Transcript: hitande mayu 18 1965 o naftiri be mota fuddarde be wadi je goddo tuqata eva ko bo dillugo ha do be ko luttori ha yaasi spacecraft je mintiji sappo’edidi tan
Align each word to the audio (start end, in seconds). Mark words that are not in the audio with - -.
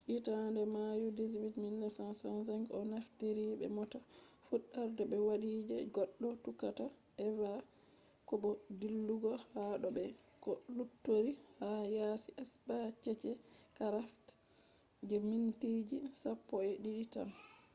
hitande 0.09 0.61
mayu 0.75 1.07
18 1.11 1.49
1965 1.57 2.67
o 2.77 2.79
naftiri 2.91 3.45
be 3.59 3.67
mota 3.77 3.99
fuddarde 4.45 5.03
be 5.11 5.17
wadi 5.27 5.51
je 5.67 5.77
goddo 5.95 6.27
tuqata 6.43 6.85
eva 7.27 7.51
ko 8.27 8.33
bo 8.41 8.49
dillugo 8.79 9.31
ha 9.49 9.63
do 9.81 9.89
be 9.95 10.05
ko 10.43 10.51
luttori 10.75 11.31
ha 11.59 11.69
yaasi 11.95 12.29
spacecraft 12.51 14.23
je 15.07 15.17
mintiji 15.29 15.97
sappo’edidi 16.21 17.05
tan 17.13 17.29